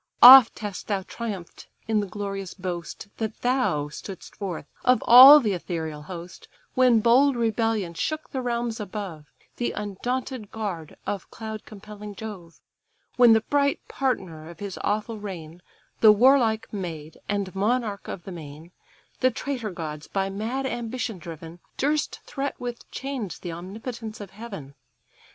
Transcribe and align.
Oft 0.23 0.57
hast 0.57 0.87
thou 0.87 1.03
triumph'd 1.03 1.67
in 1.87 1.99
the 1.99 2.07
glorious 2.07 2.55
boast, 2.55 3.07
That 3.17 3.39
thou 3.41 3.87
stood'st 3.89 4.35
forth 4.35 4.65
of 4.83 5.03
all 5.05 5.39
the 5.39 5.53
ethereal 5.53 6.01
host, 6.01 6.47
When 6.73 7.01
bold 7.01 7.35
rebellion 7.35 7.93
shook 7.93 8.31
the 8.31 8.41
realms 8.41 8.79
above, 8.79 9.27
The 9.57 9.73
undaunted 9.73 10.49
guard 10.49 10.97
of 11.05 11.29
cloud 11.29 11.65
compelling 11.65 12.15
Jove: 12.15 12.59
When 13.15 13.33
the 13.33 13.41
bright 13.41 13.87
partner 13.87 14.49
of 14.49 14.59
his 14.59 14.79
awful 14.83 15.19
reign, 15.19 15.61
The 15.99 16.11
warlike 16.11 16.73
maid, 16.73 17.19
and 17.29 17.53
monarch 17.53 18.07
of 18.07 18.23
the 18.23 18.31
main, 18.31 18.71
The 19.19 19.29
traitor 19.29 19.69
gods, 19.69 20.07
by 20.07 20.31
mad 20.31 20.65
ambition 20.65 21.19
driven, 21.19 21.59
Durst 21.77 22.21
threat 22.25 22.59
with 22.59 22.89
chains 22.89 23.37
the 23.37 23.51
omnipotence 23.51 24.19
of 24.19 24.31
Heaven. 24.31 24.73